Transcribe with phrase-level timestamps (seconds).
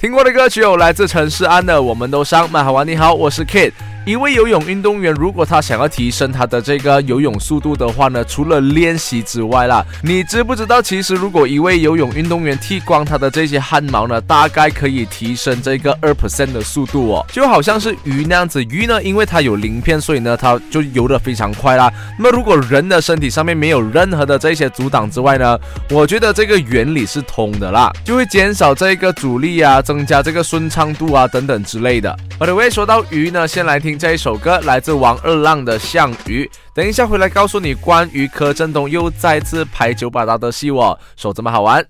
[0.00, 2.48] 听过的歌曲有来自陈势安的《我们都伤》。
[2.50, 3.70] 麦好玩，你好，我是 Kid。
[4.10, 18.60] 一位游泳运动员，如果他想要提升他的这个游泳速度的话呢，除了练习之外啦，你知不知道，其实如果一位游泳运动员剃光他的这些汗毛呢，大概可以提升这个二 percent 的速度哦，就好像是鱼那样子。
[18.64, 21.88] 鱼呢，因为它有鳞片，所以呢，它就游得非常快啦。
[22.18, 25.56] 那么如果人的身体上面没有任何的这些阻挡之外呢，
[25.88, 32.18] 我觉得这个原理是通的啦，就会减少这个阻力啊，增加这个顺畅度啊等等之类的。
[32.40, 36.50] 好的喂说到鱼呢，先来听这一首歌，来自王二浪的《项羽》。
[36.74, 41.84] 等一下回来告诉你关于柯震东又再次拍九把刀的戏哦，说这么好玩。